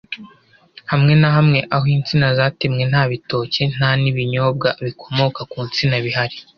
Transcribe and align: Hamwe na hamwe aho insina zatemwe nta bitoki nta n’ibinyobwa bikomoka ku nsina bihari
Hamwe 0.91 1.13
na 1.21 1.29
hamwe 1.37 1.59
aho 1.75 1.85
insina 1.95 2.27
zatemwe 2.37 2.83
nta 2.91 3.03
bitoki 3.11 3.61
nta 3.75 3.89
n’ibinyobwa 4.01 4.69
bikomoka 4.85 5.41
ku 5.51 5.57
nsina 5.67 5.95
bihari 6.05 6.37